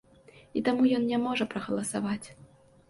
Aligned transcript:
І 0.61 0.63
таму 0.69 0.89
ён 1.01 1.05
не 1.11 1.21
можа 1.27 1.49
прагаласаваць. 1.53 2.27